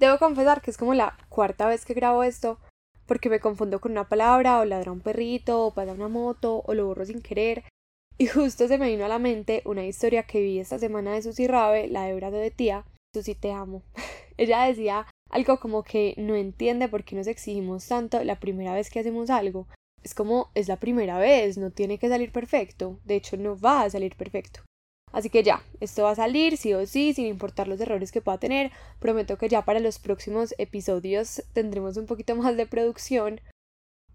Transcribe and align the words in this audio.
Debo 0.00 0.18
confesar 0.18 0.62
que 0.62 0.70
es 0.70 0.78
como 0.78 0.94
la 0.94 1.18
cuarta 1.28 1.66
vez 1.66 1.84
que 1.84 1.92
grabo 1.92 2.24
esto, 2.24 2.58
porque 3.04 3.28
me 3.28 3.38
confundo 3.38 3.82
con 3.82 3.92
una 3.92 4.08
palabra, 4.08 4.58
o 4.58 4.64
ladra 4.64 4.92
un 4.92 5.02
perrito, 5.02 5.66
o 5.66 5.74
pasa 5.74 5.92
una 5.92 6.08
moto, 6.08 6.62
o 6.64 6.72
lo 6.72 6.86
borro 6.86 7.04
sin 7.04 7.20
querer. 7.20 7.64
Y 8.16 8.26
justo 8.26 8.66
se 8.66 8.78
me 8.78 8.88
vino 8.88 9.04
a 9.04 9.08
la 9.08 9.18
mente 9.18 9.60
una 9.66 9.84
historia 9.84 10.22
que 10.22 10.40
vi 10.40 10.58
esta 10.58 10.78
semana 10.78 11.12
de 11.12 11.20
Susi 11.20 11.46
Rabe, 11.46 11.88
la 11.88 12.04
de 12.04 12.18
de 12.18 12.50
Tía. 12.50 12.86
Susi, 13.14 13.34
te 13.34 13.52
amo. 13.52 13.82
Ella 14.38 14.64
decía 14.64 15.06
algo 15.28 15.60
como 15.60 15.82
que 15.82 16.14
no 16.16 16.34
entiende 16.34 16.88
por 16.88 17.04
qué 17.04 17.14
nos 17.14 17.26
exigimos 17.26 17.86
tanto 17.86 18.24
la 18.24 18.40
primera 18.40 18.72
vez 18.72 18.88
que 18.88 19.00
hacemos 19.00 19.28
algo. 19.28 19.68
Es 20.02 20.14
como 20.14 20.50
es 20.54 20.66
la 20.66 20.78
primera 20.78 21.18
vez, 21.18 21.58
no 21.58 21.72
tiene 21.72 21.98
que 21.98 22.08
salir 22.08 22.32
perfecto. 22.32 22.98
De 23.04 23.16
hecho, 23.16 23.36
no 23.36 23.58
va 23.58 23.82
a 23.82 23.90
salir 23.90 24.16
perfecto. 24.16 24.62
Así 25.12 25.28
que 25.28 25.42
ya, 25.42 25.62
esto 25.80 26.04
va 26.04 26.12
a 26.12 26.14
salir 26.14 26.56
sí 26.56 26.72
o 26.74 26.86
sí, 26.86 27.12
sin 27.14 27.26
importar 27.26 27.68
los 27.68 27.80
errores 27.80 28.12
que 28.12 28.20
pueda 28.20 28.38
tener. 28.38 28.70
Prometo 28.98 29.38
que 29.38 29.48
ya 29.48 29.64
para 29.64 29.80
los 29.80 29.98
próximos 29.98 30.54
episodios 30.58 31.42
tendremos 31.52 31.96
un 31.96 32.06
poquito 32.06 32.36
más 32.36 32.56
de 32.56 32.66
producción. 32.66 33.40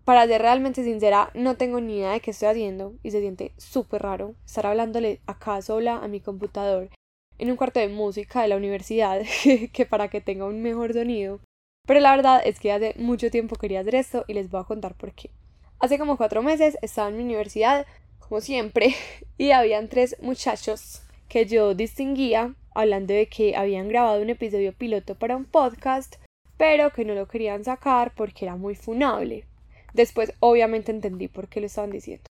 Para 0.05 0.27
ser 0.27 0.41
realmente 0.41 0.83
sincera, 0.83 1.31
no 1.33 1.57
tengo 1.57 1.81
ni 1.81 1.97
idea 1.97 2.11
de 2.11 2.19
qué 2.19 2.31
estoy 2.31 2.49
haciendo 2.49 2.93
y 3.01 3.11
se 3.11 3.21
siente 3.21 3.53
súper 3.57 4.03
raro 4.03 4.35
estar 4.45 4.67
hablándole 4.67 5.19
acá 5.25 5.61
sola 5.61 5.97
a 5.97 6.07
mi 6.07 6.19
computador 6.19 6.89
en 7.37 7.49
un 7.49 7.57
cuarto 7.57 7.79
de 7.79 7.89
música 7.89 8.41
de 8.41 8.47
la 8.47 8.55
universidad 8.55 9.21
que 9.73 9.85
para 9.85 10.09
que 10.09 10.21
tenga 10.21 10.45
un 10.45 10.61
mejor 10.61 10.93
sonido. 10.93 11.39
Pero 11.87 11.99
la 11.99 12.15
verdad 12.15 12.41
es 12.45 12.59
que 12.59 12.71
hace 12.71 12.95
mucho 12.97 13.29
tiempo 13.29 13.55
quería 13.55 13.81
hacer 13.81 13.95
esto 13.95 14.25
y 14.27 14.33
les 14.33 14.49
voy 14.49 14.61
a 14.61 14.65
contar 14.65 14.95
por 14.95 15.13
qué. 15.13 15.31
Hace 15.79 15.99
como 15.99 16.17
cuatro 16.17 16.41
meses 16.41 16.77
estaba 16.81 17.09
en 17.09 17.17
mi 17.17 17.23
universidad 17.23 17.85
como 18.27 18.41
siempre, 18.41 18.95
y 19.37 19.51
habían 19.51 19.89
tres 19.89 20.15
muchachos 20.21 21.01
que 21.29 21.45
yo 21.45 21.73
distinguía 21.75 22.55
hablando 22.73 23.13
de 23.13 23.27
que 23.27 23.55
habían 23.55 23.87
grabado 23.87 24.21
un 24.21 24.29
episodio 24.29 24.73
piloto 24.73 25.15
para 25.15 25.37
un 25.37 25.45
podcast, 25.45 26.15
pero 26.57 26.91
que 26.91 27.05
no 27.05 27.13
lo 27.13 27.27
querían 27.27 27.63
sacar 27.63 28.13
porque 28.15 28.45
era 28.45 28.55
muy 28.55 28.75
funable. 28.75 29.45
Después 29.93 30.33
obviamente 30.39 30.91
entendí 30.91 31.27
por 31.27 31.47
qué 31.47 31.61
lo 31.61 31.67
estaban 31.67 31.91
diciendo. 31.91 32.25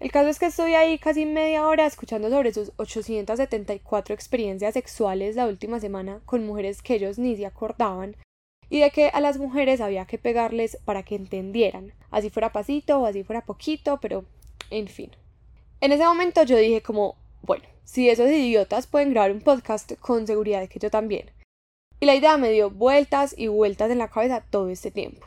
El 0.00 0.10
caso 0.10 0.28
es 0.28 0.38
que 0.38 0.46
estoy 0.46 0.74
ahí 0.74 0.98
casi 0.98 1.26
media 1.26 1.66
hora 1.66 1.86
escuchando 1.86 2.30
sobre 2.30 2.52
sus 2.54 2.72
874 2.78 4.14
experiencias 4.14 4.74
sexuales 4.74 5.36
la 5.36 5.46
última 5.46 5.78
semana 5.78 6.20
con 6.24 6.46
mujeres 6.46 6.82
que 6.82 6.94
ellos 6.94 7.18
ni 7.18 7.36
se 7.36 7.46
acordaban 7.46 8.16
y 8.70 8.80
de 8.80 8.90
que 8.90 9.08
a 9.08 9.20
las 9.20 9.38
mujeres 9.38 9.80
había 9.80 10.06
que 10.06 10.16
pegarles 10.16 10.78
para 10.84 11.02
que 11.02 11.16
entendieran, 11.16 11.92
así 12.10 12.30
fuera 12.30 12.50
pasito 12.50 13.00
o 13.00 13.06
así 13.06 13.24
fuera 13.24 13.44
poquito, 13.44 13.98
pero 14.00 14.24
en 14.70 14.88
fin. 14.88 15.10
En 15.80 15.92
ese 15.92 16.04
momento 16.04 16.42
yo 16.44 16.56
dije 16.56 16.82
como, 16.82 17.16
bueno, 17.42 17.64
si 17.84 18.08
esos 18.08 18.30
idiotas 18.30 18.86
pueden 18.86 19.10
grabar 19.10 19.32
un 19.32 19.40
podcast, 19.40 19.92
con 20.00 20.26
seguridad 20.26 20.68
que 20.68 20.78
yo 20.78 20.90
también. 20.90 21.30
Y 22.00 22.06
la 22.06 22.14
idea 22.14 22.36
me 22.38 22.50
dio 22.50 22.70
vueltas 22.70 23.34
y 23.36 23.48
vueltas 23.48 23.90
en 23.90 23.98
la 23.98 24.08
cabeza 24.08 24.44
todo 24.48 24.68
este 24.68 24.90
tiempo. 24.90 25.26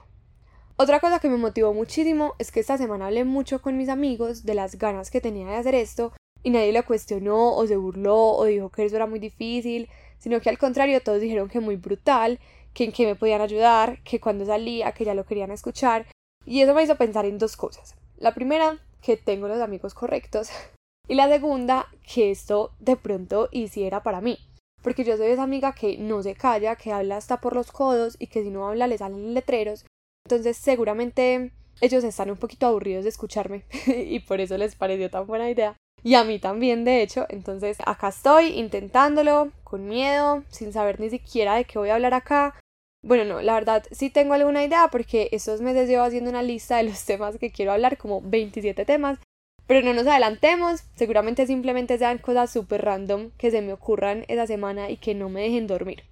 Otra 0.76 1.00
cosa 1.00 1.20
que 1.20 1.30
me 1.30 1.38
motivó 1.38 1.74
muchísimo 1.74 2.34
es 2.40 2.52
que 2.52 2.60
esta 2.60 2.80
semana 2.80 3.08
hablé 3.08 3.26
mucho 3.26 3.62
con 3.62 3.78
mis 3.78 3.90
amigos 3.90 4.44
de 4.44 4.56
las 4.56 4.78
ganas 4.80 5.12
que 5.12 5.22
tenía 5.22 5.48
de 5.48 5.56
hacer 5.56 5.76
esto 5.76 6.14
y 6.42 6.50
nadie 6.50 6.74
lo 6.74 6.84
cuestionó 6.84 7.56
o 7.56 7.68
se 7.68 7.78
burló 7.78 8.32
o 8.32 8.46
dijo 8.46 8.70
que 8.70 8.86
eso 8.86 8.96
era 8.96 9.06
muy 9.06 9.20
difícil, 9.20 9.88
sino 10.18 10.42
que 10.42 10.50
al 10.50 10.58
contrario 10.58 11.02
todos 11.02 11.22
dijeron 11.22 11.48
que 11.48 11.60
muy 11.60 11.76
brutal, 11.76 12.40
que 12.74 12.86
en 12.86 12.92
qué 12.92 13.06
me 13.06 13.16
podían 13.16 13.42
ayudar, 13.42 14.02
que 14.04 14.20
cuando 14.20 14.46
salía, 14.46 14.92
que 14.94 15.06
ya 15.06 15.14
lo 15.14 15.26
querían 15.26 15.52
escuchar 15.52 16.08
y 16.46 16.62
eso 16.62 16.74
me 16.74 16.84
hizo 16.84 16.96
pensar 16.96 17.26
en 17.26 17.38
dos 17.38 17.56
cosas. 17.56 17.96
La 18.18 18.34
primera, 18.34 18.80
que 19.04 19.18
tengo 19.18 19.48
los 19.48 19.62
amigos 19.62 19.94
correctos. 19.94 20.50
Y 21.06 21.16
la 21.16 21.28
segunda, 21.28 21.88
que 22.14 22.32
esto 22.32 22.72
de 22.80 22.96
pronto 22.96 23.50
hiciera 23.52 24.04
para 24.04 24.22
mí. 24.22 24.38
Porque 24.82 25.04
yo 25.04 25.18
soy 25.18 25.28
esa 25.28 25.44
amiga 25.44 25.74
que 25.74 25.98
no 25.98 26.24
se 26.24 26.34
calla, 26.34 26.78
que 26.78 26.94
habla 26.94 27.18
hasta 27.18 27.42
por 27.42 27.56
los 27.56 27.74
codos 27.74 28.16
y 28.20 28.28
que 28.28 28.42
si 28.42 28.50
no 28.50 28.70
habla 28.70 28.88
le 28.88 28.98
salen 28.98 29.34
letreros. 29.34 29.86
Entonces 30.26 30.56
seguramente 30.56 31.52
ellos 31.82 32.06
están 32.06 32.32
un 32.32 32.38
poquito 32.38 32.68
aburridos 32.68 33.04
de 33.04 33.10
escucharme 33.10 33.66
y 33.88 34.22
por 34.22 34.40
eso 34.40 34.58
les 34.58 34.76
pareció 34.76 35.10
tan 35.10 35.28
buena 35.28 35.50
idea. 35.50 35.76
Y 36.04 36.16
a 36.16 36.24
mí 36.24 36.40
también, 36.40 36.86
de 36.86 37.02
hecho. 37.02 37.26
Entonces 37.28 37.78
acá 37.86 38.08
estoy 38.08 38.48
intentándolo, 38.60 39.52
con 39.66 39.86
miedo, 39.86 40.44
sin 40.50 40.72
saber 40.72 41.02
ni 41.02 41.10
siquiera 41.10 41.56
de 41.56 41.66
qué 41.66 41.80
voy 41.80 41.90
a 41.90 41.96
hablar 41.96 42.14
acá. 42.14 42.58
Bueno, 43.04 43.26
no, 43.26 43.42
la 43.42 43.54
verdad 43.54 43.84
sí 43.92 44.10
tengo 44.10 44.34
alguna 44.34 44.64
idea 44.64 44.88
porque 44.90 45.28
estos 45.34 45.60
meses 45.60 45.90
llevo 45.90 46.04
haciendo 46.04 46.30
una 46.30 46.42
lista 46.42 46.78
de 46.78 46.84
los 46.84 47.04
temas 47.06 47.38
que 47.38 47.52
quiero 47.52 47.74
hablar, 47.74 47.98
como 47.98 48.22
27 48.22 48.86
temas. 48.86 49.20
Pero 49.68 49.86
no 49.86 49.94
nos 49.94 50.08
adelantemos, 50.08 50.84
seguramente 50.96 51.46
simplemente 51.46 51.98
sean 51.98 52.18
cosas 52.18 52.52
súper 52.52 52.84
random 52.84 53.32
que 53.38 53.52
se 53.52 53.62
me 53.62 53.74
ocurran 53.74 54.26
esa 54.28 54.48
semana 54.48 54.90
y 54.90 54.98
que 54.98 55.16
no 55.16 55.30
me 55.30 55.42
dejen 55.42 55.68
dormir. 55.68 56.04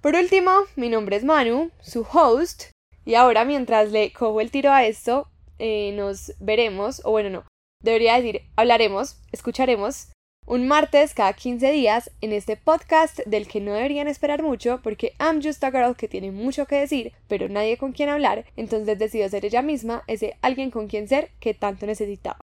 Por 0.00 0.14
último, 0.14 0.50
mi 0.76 0.88
nombre 0.88 1.16
es 1.16 1.24
Manu, 1.24 1.70
su 1.80 2.06
host, 2.12 2.64
y 3.04 3.14
ahora 3.14 3.44
mientras 3.44 3.90
le 3.92 4.12
cojo 4.12 4.40
el 4.40 4.50
tiro 4.50 4.72
a 4.72 4.84
esto, 4.84 5.28
eh, 5.58 5.92
nos 5.96 6.34
veremos, 6.38 7.00
o 7.04 7.10
bueno, 7.10 7.30
no, 7.30 7.44
debería 7.82 8.14
decir, 8.14 8.42
hablaremos, 8.56 9.16
escucharemos 9.32 10.08
un 10.48 10.66
martes 10.66 11.12
cada 11.12 11.34
15 11.34 11.70
días 11.72 12.10
en 12.22 12.32
este 12.32 12.56
podcast 12.56 13.18
del 13.26 13.46
que 13.46 13.60
no 13.60 13.74
deberían 13.74 14.08
esperar 14.08 14.42
mucho 14.42 14.80
porque 14.82 15.12
I'm 15.20 15.42
just 15.42 15.62
a 15.62 15.70
girl 15.70 15.94
que 15.94 16.08
tiene 16.08 16.32
mucho 16.32 16.64
que 16.64 16.76
decir, 16.76 17.12
pero 17.28 17.50
nadie 17.50 17.76
con 17.76 17.92
quien 17.92 18.08
hablar, 18.08 18.46
entonces 18.56 18.98
decidió 18.98 19.28
ser 19.28 19.44
ella 19.44 19.60
misma 19.60 20.04
ese 20.06 20.36
alguien 20.40 20.70
con 20.70 20.88
quien 20.88 21.06
ser 21.06 21.30
que 21.38 21.52
tanto 21.52 21.84
necesitaba. 21.84 22.40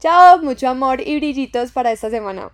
Chao, 0.00 0.42
mucho 0.42 0.68
amor 0.68 1.00
y 1.00 1.16
brillitos 1.16 1.70
para 1.70 1.92
esta 1.92 2.10
semana. 2.10 2.50